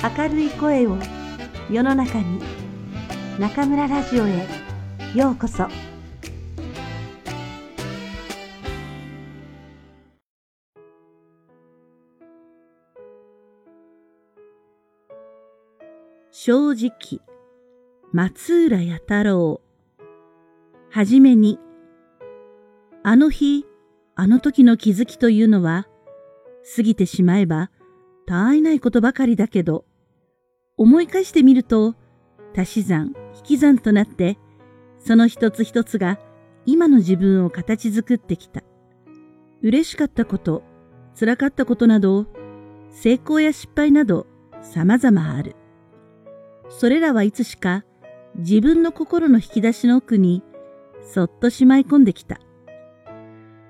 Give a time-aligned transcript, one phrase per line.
[0.00, 0.96] 明るい声を
[1.68, 2.40] 世の中に
[3.36, 4.46] 中村ラジオへ
[5.12, 5.66] ようこそ。
[16.30, 17.20] 正直
[18.12, 19.60] 松浦弥太郎。
[20.90, 21.58] はじめに
[23.02, 23.66] あの日
[24.14, 25.88] あの時の気づきというのは
[26.76, 27.72] 過ぎてしまえば
[28.26, 29.86] たわいないことばかりだけど、
[30.78, 31.96] 思い返してみると、
[32.56, 34.38] 足し算、引き算となって、
[35.00, 36.18] その一つ一つが
[36.66, 38.62] 今の自分を形作ってきた。
[39.60, 40.62] 嬉しかったこと、
[41.18, 42.26] 辛かったことなど、
[42.90, 44.28] 成功や失敗など
[44.62, 45.56] 様々ある。
[46.68, 47.84] それらはいつしか
[48.36, 50.44] 自分の心の引き出しの奥に
[51.02, 52.38] そっとしまい込んできた。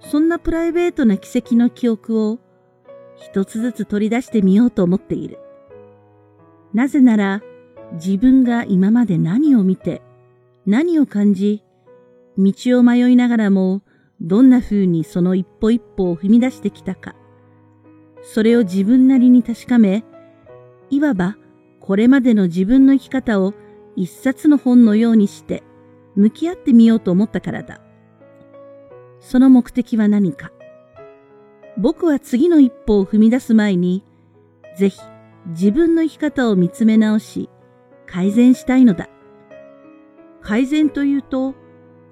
[0.00, 2.38] そんなプライベートな奇跡の記憶を
[3.16, 5.38] 一つずつ取り出してみようと思っている。
[6.72, 7.42] なぜなら
[7.92, 10.02] 自分が今まで何を見て、
[10.66, 11.64] 何を感じ、
[12.38, 13.82] 道を迷いながらも
[14.20, 17.14] どんな風にその一歩一歩を踏み出してきたか、
[18.22, 20.04] それを自分なりに確かめ、
[20.90, 21.36] いわば
[21.80, 23.54] これまでの自分の生き方を
[23.96, 25.62] 一冊の本のようにして
[26.14, 27.80] 向き合ってみようと思ったからだ。
[29.20, 30.52] その目的は何か。
[31.76, 34.04] 僕は次の一歩を踏み出す前に、
[34.76, 35.00] ぜひ
[35.46, 37.48] 自分の生き方を見つめ直し、
[38.06, 39.08] 改善したいのだ。
[40.42, 41.54] 改善というと、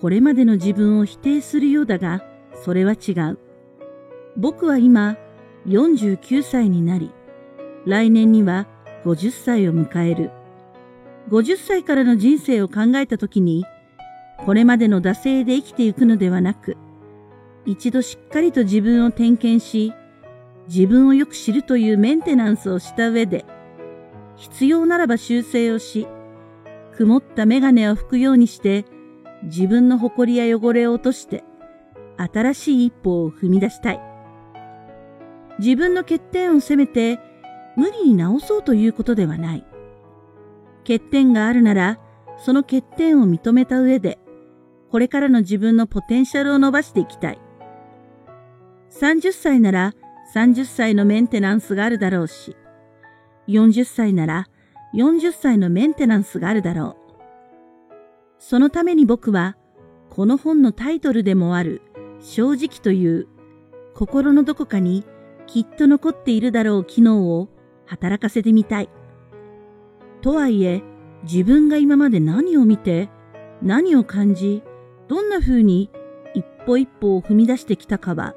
[0.00, 2.24] これまでの自分を否定するようだが、
[2.64, 3.38] それは違う。
[4.36, 5.16] 僕は今、
[5.66, 7.10] 49歳になり、
[7.86, 8.66] 来年には
[9.04, 10.30] 50歳を迎える。
[11.30, 13.64] 50歳からの人生を考えたときに、
[14.44, 16.76] これまでの惰性で生きていくのではなく、
[17.64, 19.94] 一度しっかりと自分を点検し、
[20.68, 23.44] 自分をよく知るというメンテナンスをした上で、
[24.36, 26.06] 必要ならば修正をし、
[26.96, 28.84] 曇ったメガネを拭くようにして、
[29.44, 31.44] 自分の誇りや汚れを落として、
[32.16, 34.00] 新しい一歩を踏み出したい。
[35.58, 37.20] 自分の欠点を責めて、
[37.76, 39.66] 無理に直そうということではない。
[40.82, 41.98] 欠点があるなら、
[42.38, 44.18] その欠点を認めた上で、
[44.90, 47.38] これからの自分のポテンシャルを伸ばしていきたい。
[48.90, 49.94] 30歳なら
[50.34, 52.56] 30歳のメンテナンスがあるだろうし、
[53.46, 54.48] 40歳なら
[54.92, 57.12] 40歳のメンテナンスがあるだろう。
[58.40, 59.56] そのために僕は、
[60.10, 61.82] この本のタイトルでもある
[62.20, 63.28] 正直という
[63.94, 65.04] 心のどこかに
[65.46, 67.48] きっと残っているだろう機能を
[67.86, 68.88] 働かせてみたい。
[70.20, 70.82] とはいえ、
[71.22, 73.08] 自分が今まで何を見て、
[73.62, 74.64] 何を感じ、
[75.06, 75.90] どんな風に
[76.34, 78.34] 一歩一歩を踏み出してきたかは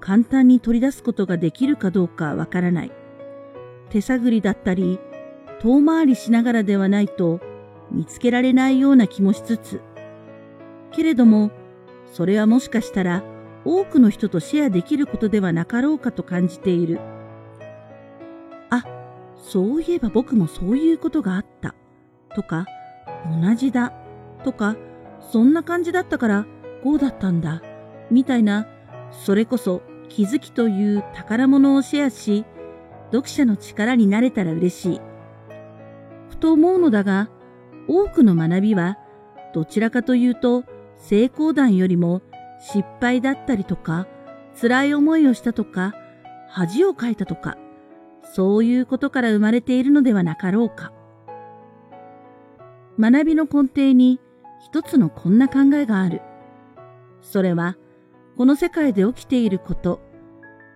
[0.00, 2.92] 簡単に取り出すことができるかどうかわからない。
[3.90, 4.98] 手探りだったり、
[5.60, 7.40] 遠回りしながらではないと
[7.90, 9.80] 見つけられないような気もしつつ、
[10.92, 11.50] けれども、
[12.12, 13.22] それはもしかしたら
[13.64, 16.98] 多くの人とシェアできることではなかろうかと感じている。
[18.70, 18.84] あ、
[19.36, 21.74] そういえば僕もそういうことがあった。
[22.34, 22.64] とか、
[23.42, 23.92] 同じだ。
[24.44, 24.76] とか、
[25.20, 26.46] そんな感じだったから
[26.82, 27.62] こうだったんだ。
[28.10, 28.66] みたいな、
[29.12, 32.44] それこそ気づきという宝物をシェアし、
[33.06, 35.00] 読者の力になれたら嬉しい。
[36.28, 37.30] ふと思うのだが、
[37.88, 38.98] 多くの学びは、
[39.54, 40.64] どちらかというと、
[40.96, 42.20] 成功談よりも
[42.60, 44.06] 失敗だったりとか、
[44.60, 45.94] 辛い思いをしたとか、
[46.48, 47.56] 恥をかいたとか、
[48.22, 50.92] そういうことから生まれているのではなかろうか。
[52.98, 54.20] 学びの根底に
[54.60, 56.20] 一つのこんな考えがある。
[57.22, 57.76] それは、
[58.36, 60.00] この世界で起きていること、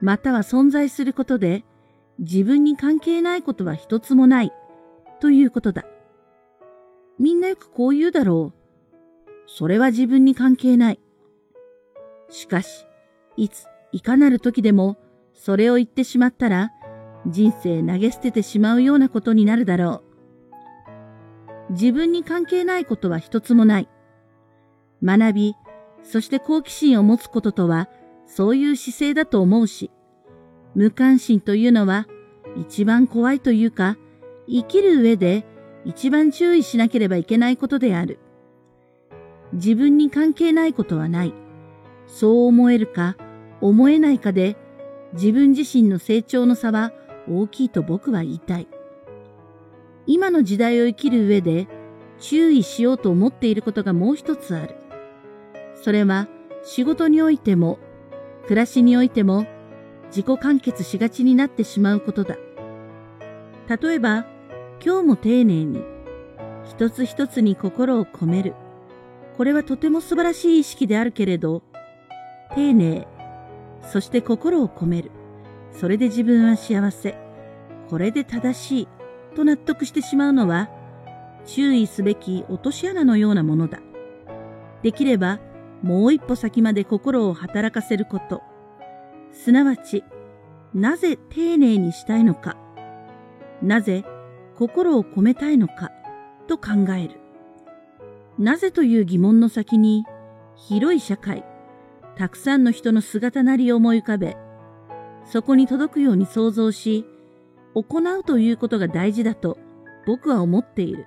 [0.00, 1.64] または存在することで、
[2.18, 4.52] 自分に関係ないことは一つもない、
[5.20, 5.84] ということだ。
[7.18, 9.30] みんなよくこう言うだろう。
[9.46, 11.00] それは自分に関係ない。
[12.28, 12.86] しかし、
[13.36, 14.96] いつ、いかなる時でも、
[15.32, 16.72] それを言ってしまったら、
[17.26, 20.02] 人生投げ捨ててしまうようなことになるだろ
[21.70, 21.72] う。
[21.72, 23.88] 自分に関係ないことは一つもない。
[25.02, 25.54] 学び、
[26.04, 27.88] そして好奇心を持つこととは、
[28.26, 29.90] そういう姿勢だと思うし、
[30.74, 32.06] 無関心というのは、
[32.56, 33.96] 一番怖いというか、
[34.46, 35.44] 生きる上で
[35.84, 38.18] 一番注意しなければいけないことである。
[39.54, 41.34] 自分に関係ないことはない。
[42.06, 43.16] そう思えるか、
[43.60, 44.56] 思えないかで、
[45.14, 46.92] 自分自身の成長の差は
[47.28, 48.68] 大きいと僕は言いたい。
[50.06, 51.66] 今の時代を生きる上で、
[52.18, 54.74] 注意しようと思っていることがもう一つある。
[55.84, 56.28] それは
[56.62, 57.78] 仕事においても、
[58.44, 59.46] 暮らしにおいても、
[60.06, 62.38] 自己完結しがちになってしまうことだ。
[63.68, 64.24] 例えば、
[64.82, 65.82] 今日も丁寧に、
[66.64, 68.54] 一つ一つに心を込める。
[69.36, 71.62] これはとても素晴らしい意識であるけれど、
[72.54, 73.06] 丁寧、
[73.82, 75.10] そして心を込める。
[75.70, 77.14] それで自分は幸せ。
[77.90, 78.88] これで正しい。
[79.36, 80.70] と納得してしまうのは、
[81.44, 83.80] 注意すべき落とし穴のようなものだ。
[84.80, 85.40] できれば、
[85.84, 88.40] もう一歩先まで心を働かせること。
[89.32, 90.02] すなわち、
[90.72, 92.56] なぜ丁寧にしたいのか。
[93.60, 94.02] なぜ
[94.56, 95.92] 心を込めたいのか
[96.46, 97.20] と考える。
[98.38, 100.06] なぜという疑問の先に
[100.56, 101.44] 広い社会、
[102.16, 104.38] たくさんの人の姿なりを思い浮かべ、
[105.26, 107.04] そこに届くように想像し、
[107.74, 109.58] 行うということが大事だと
[110.06, 111.06] 僕は思っている。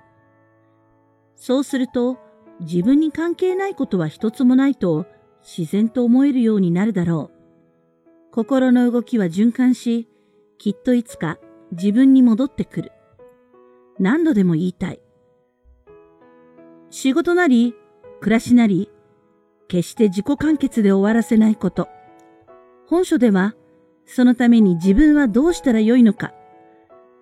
[1.34, 2.27] そうすると
[2.60, 5.06] 自分に関係ないことは一つもないと
[5.42, 7.38] 自然と思えるようになるだろう。
[8.32, 10.08] 心の動きは循環し、
[10.58, 11.38] きっといつか
[11.72, 12.92] 自分に戻ってくる。
[13.98, 15.00] 何度でも言いたい。
[16.90, 17.74] 仕事なり、
[18.20, 18.90] 暮らしなり、
[19.68, 21.88] 決して自己完結で終わらせないこと。
[22.86, 23.54] 本書では、
[24.06, 26.32] そのために自分はどうしたらよいのか、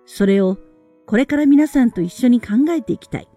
[0.05, 0.57] それを
[1.05, 3.27] これから皆さんと一緒に考えていきたい。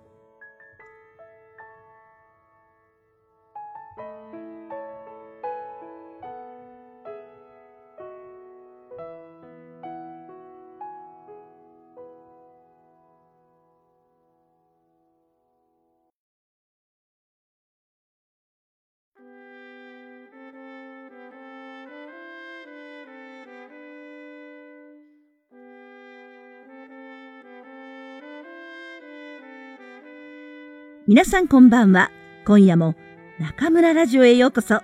[31.07, 32.11] 皆さんこんばんは。
[32.47, 32.95] 今夜も
[33.39, 34.83] 中村ラジオへようこそ。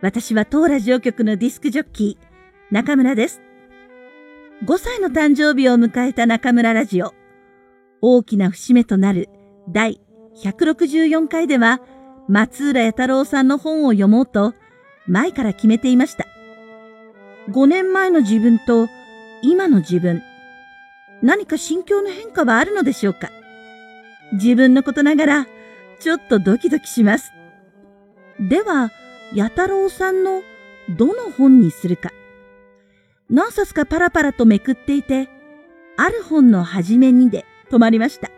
[0.00, 3.42] 私は当ラジオ局のディスクジョッキー、中村です。
[4.64, 7.12] 5歳の誕生日を迎えた中村ラジオ。
[8.00, 9.28] 大きな節目となる
[9.68, 10.00] 第
[10.42, 11.80] 164回では、
[12.28, 14.54] 松浦弥太郎さんの本を読もうと、
[15.08, 16.26] 前から決めていました。
[17.50, 18.86] 5年前の自分と
[19.42, 20.22] 今の自分、
[21.20, 23.30] 何か心境の変化はあるのでしょうか？
[24.32, 25.46] 自分のことながら、
[26.00, 27.32] ちょっとドキドキします。
[28.40, 28.90] では、
[29.34, 30.42] 弥太郎さんの
[30.96, 32.10] どの本にするか。
[33.30, 35.28] 何冊かパラパラとめくっていて、
[35.96, 38.30] ある本の始めにで止まりました。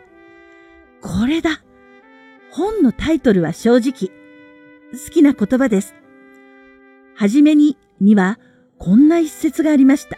[1.01, 1.61] これだ。
[2.51, 4.09] 本のタイトルは正直。
[4.91, 5.95] 好きな言葉です。
[7.15, 8.39] はじめにには
[8.77, 10.17] こんな一節がありました。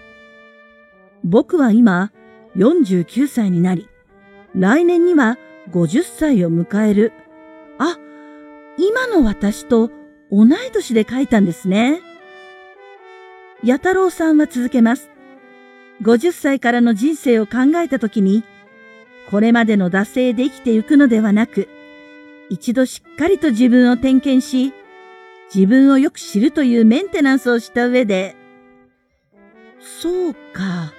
[1.24, 2.12] 僕は今
[2.56, 3.88] 49歳になり、
[4.56, 5.38] 来年には
[5.72, 7.14] 50歳を迎える。
[7.78, 7.98] あ、
[8.78, 9.92] 今の私と
[10.32, 12.02] 同い年で書いたんですね。
[13.64, 15.10] 弥太郎さんは続けます。
[16.02, 18.44] 50歳からの人生を考えたときに、
[19.30, 21.68] これまでの惰性で生きていくのではなく、
[22.50, 24.74] 一度しっかりと自分を点検し、
[25.54, 28.36] 自分をよく知るというメンテナンスをした上で、
[29.80, 30.94] そうか、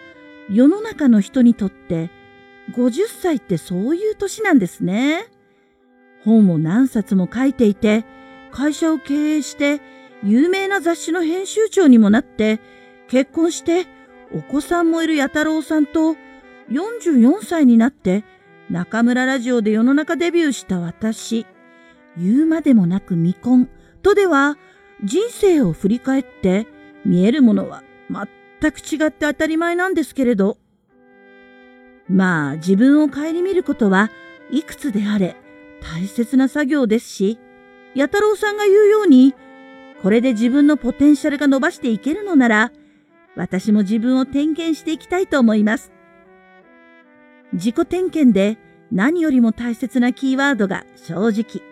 [0.51, 2.11] 世の中の人にとって
[2.75, 5.27] 50歳ってそういう年なんですね。
[6.25, 8.05] 本を何冊も書いていて、
[8.53, 9.81] 会社を経営して、
[10.23, 12.61] 有名な雑誌の編集長にもなって、
[13.09, 13.87] 結婚して、
[14.35, 16.17] お子さんもいる弥太郎さんと、
[16.71, 18.25] 44歳になって、
[18.71, 21.47] 中村ラジオで世の中デビューした私、
[22.19, 23.69] 言うまでもなく未婚
[24.03, 24.59] とでは、
[25.05, 26.67] 人生を振り返って
[27.07, 27.83] 見えるものは
[28.61, 30.59] 全く違って当たり前なんですけれど、
[32.09, 34.11] まあ自分を顧みることは
[34.51, 35.37] いくつであれ
[35.81, 37.39] 大切な作業ですし、
[37.95, 39.35] 弥太郎さんが言うように、
[40.03, 42.73] これで自分のポテンシャルが伸ばしていけるのなら、
[43.37, 45.93] 私も自分を点検していきたいと思います。
[47.53, 48.59] 自己点検で
[48.93, 51.63] 何よりも大切なキーワードが正直。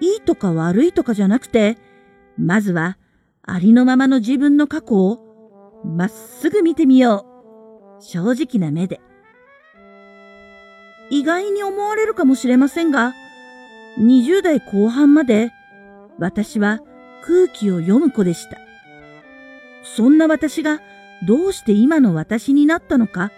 [0.00, 1.76] いいとか悪いとかじゃなくて、
[2.38, 2.96] まずは
[3.42, 7.26] ありのままの自分の過去をまっすぐ見てみよ
[7.98, 8.02] う。
[8.02, 9.00] 正直な目で。
[11.10, 13.14] 意外に思われるかもしれませんが、
[13.98, 15.52] 20代後半まで
[16.18, 16.80] 私は
[17.22, 18.58] 空気を読む子でした。
[19.82, 20.80] そんな私が
[21.26, 23.32] どうして今の私になったのか、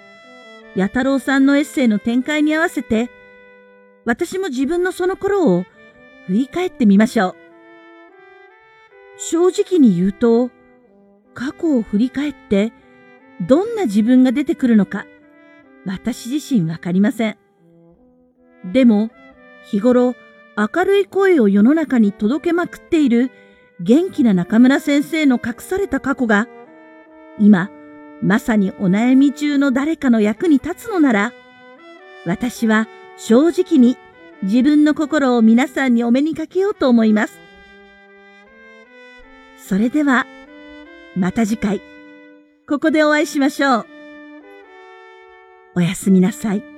[0.76, 3.10] 弥太郎さんのエッセイの展開に合わせて、
[4.04, 5.64] 私も自分のその頃を
[6.26, 7.36] 振り返ってみましょう。
[9.18, 10.50] 正直に言うと、
[11.34, 12.72] 過去を振り返って、
[13.46, 15.06] どんな自分が出てくるのか、
[15.86, 17.41] 私自身わかりません。
[18.64, 19.10] でも、
[19.64, 20.14] 日頃
[20.56, 23.30] 明るい声を世の中に届けまくっている
[23.80, 26.46] 元気な中村先生の隠された過去が、
[27.38, 27.70] 今、
[28.22, 31.32] まさにお悩み中の誰かの役に立つのなら、
[32.24, 33.96] 私は正直に
[34.42, 37.40] 自分の心を皆さんにお目にかけようと思います。
[39.56, 40.26] それでは、
[41.16, 41.80] また次回、
[42.68, 43.86] ここでお会いしましょう。
[45.74, 46.71] おやすみなさい。